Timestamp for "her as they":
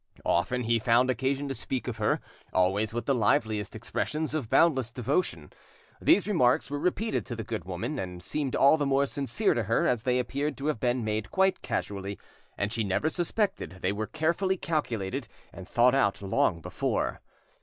9.65-10.17